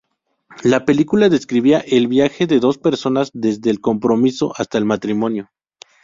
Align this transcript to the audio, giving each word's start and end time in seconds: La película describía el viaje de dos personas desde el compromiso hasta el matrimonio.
La 0.63 0.83
película 0.83 1.29
describía 1.29 1.77
el 1.77 2.07
viaje 2.07 2.47
de 2.47 2.59
dos 2.59 2.79
personas 2.79 3.29
desde 3.35 3.69
el 3.69 3.79
compromiso 3.81 4.51
hasta 4.57 4.79
el 4.79 4.85
matrimonio. 4.85 5.51